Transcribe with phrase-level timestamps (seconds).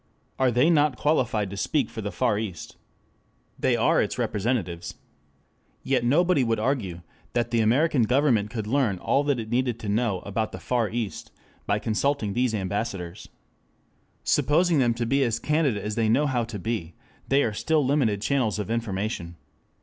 [0.39, 2.75] Are they not qualified to speak for the Far East?
[3.59, 4.95] They are its representatives.
[5.83, 7.01] Yet nobody would argue
[7.33, 10.89] that the American Government could learn all that it needed to know about the Far
[10.89, 11.31] East
[11.67, 13.29] by consulting these ambassadors.
[14.23, 16.95] Supposing them to be as candid as they know how to be,
[17.27, 19.35] they are still limited channels of information.